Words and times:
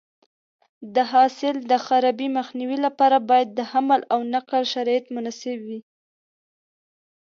د 0.95 0.97
حاصل 1.11 1.55
د 1.71 1.73
خرابي 1.85 2.27
مخنیوي 2.37 2.77
لپاره 2.85 3.17
باید 3.29 3.49
د 3.53 3.59
حمل 3.71 4.01
او 4.13 4.19
نقل 4.35 4.63
شرایط 4.73 5.05
مناسب 5.15 5.57
وي. 5.67 5.79